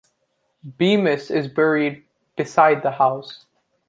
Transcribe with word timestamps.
Bemis 0.63 1.29
is 1.29 1.47
buried 1.47 2.03
beside 2.35 2.81
the 2.81 2.89
house. 2.89 3.45